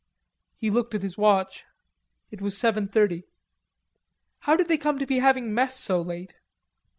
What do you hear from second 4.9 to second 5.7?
to be having